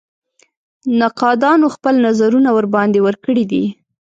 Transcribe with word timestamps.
نقادانو 0.99 1.67
خپل 1.75 1.93
نظرونه 2.07 2.49
ورباندې 2.57 2.99
ورکړي 3.03 3.43
دي. 3.51 3.63